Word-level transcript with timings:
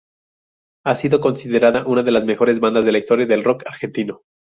Ha 0.83 0.95
sido 0.95 1.21
considerada 1.21 1.85
una 1.85 2.01
de 2.01 2.09
las 2.09 2.25
mejores 2.25 2.59
bandas 2.59 2.85
de 2.85 2.91
la 2.91 2.97
historia 2.97 3.27
del 3.27 3.43
rock 3.43 3.65
argentino. 3.67 4.23